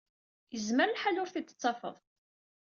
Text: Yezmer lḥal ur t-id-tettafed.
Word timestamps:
Yezmer 0.53 0.89
lḥal 0.91 1.21
ur 1.21 1.29
t-id-tettafed. 1.29 1.95